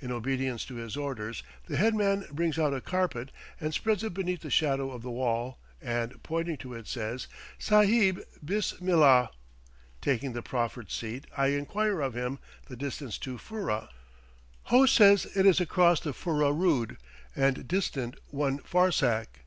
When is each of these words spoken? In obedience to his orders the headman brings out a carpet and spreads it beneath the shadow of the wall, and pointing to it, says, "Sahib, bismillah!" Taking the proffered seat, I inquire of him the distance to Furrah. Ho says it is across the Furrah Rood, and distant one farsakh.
In 0.00 0.10
obedience 0.10 0.64
to 0.64 0.76
his 0.76 0.96
orders 0.96 1.42
the 1.66 1.76
headman 1.76 2.24
brings 2.32 2.58
out 2.58 2.72
a 2.72 2.80
carpet 2.80 3.30
and 3.60 3.74
spreads 3.74 4.02
it 4.02 4.14
beneath 4.14 4.40
the 4.40 4.48
shadow 4.48 4.90
of 4.90 5.02
the 5.02 5.10
wall, 5.10 5.58
and 5.82 6.22
pointing 6.22 6.56
to 6.56 6.72
it, 6.72 6.86
says, 6.88 7.26
"Sahib, 7.58 8.18
bismillah!" 8.42 9.30
Taking 10.00 10.32
the 10.32 10.40
proffered 10.40 10.90
seat, 10.90 11.26
I 11.36 11.48
inquire 11.48 12.00
of 12.00 12.14
him 12.14 12.38
the 12.68 12.76
distance 12.78 13.18
to 13.18 13.36
Furrah. 13.36 13.90
Ho 14.72 14.86
says 14.86 15.26
it 15.36 15.44
is 15.44 15.60
across 15.60 16.00
the 16.00 16.14
Furrah 16.14 16.50
Rood, 16.50 16.96
and 17.36 17.68
distant 17.68 18.14
one 18.28 18.60
farsakh. 18.60 19.40